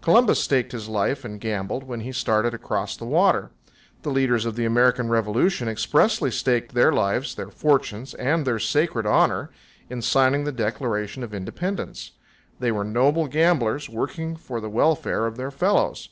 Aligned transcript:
Columbus 0.00 0.42
staked 0.42 0.72
his 0.72 0.88
life 0.88 1.22
and 1.22 1.38
gambled, 1.38 1.82
when 1.84 2.00
he 2.00 2.10
started 2.10 2.54
across 2.54 2.96
the 2.96 3.04
water. 3.04 3.50
The 4.04 4.08
leaders 4.10 4.46
of 4.46 4.56
the 4.56 4.64
American 4.64 5.10
Revolution 5.10 5.68
expressly 5.68 6.30
staked 6.30 6.72
their 6.72 6.92
lives, 6.94 7.34
their 7.34 7.50
fortunes 7.50 8.14
and 8.14 8.46
their 8.46 8.58
"sacred 8.58 9.04
honor" 9.04 9.50
in 9.90 10.00
signing 10.00 10.44
the 10.44 10.50
Declaration 10.52 11.22
of 11.22 11.34
Independence. 11.34 12.12
They 12.58 12.72
were 12.72 12.84
noble 12.84 13.26
gamblers, 13.28 13.86
working 13.90 14.34
for 14.34 14.62
the 14.62 14.70
welfare 14.70 15.26
of 15.26 15.36
their 15.36 15.50
fellows. 15.50 16.08